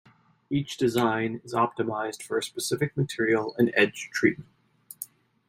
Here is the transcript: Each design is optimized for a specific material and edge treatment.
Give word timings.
Each 0.49 0.77
design 0.77 1.41
is 1.43 1.53
optimized 1.53 2.23
for 2.23 2.35
a 2.35 2.41
specific 2.41 2.97
material 2.97 3.53
and 3.59 3.71
edge 3.77 4.09
treatment. 4.11 4.49